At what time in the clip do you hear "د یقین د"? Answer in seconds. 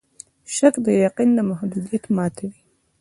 0.85-1.39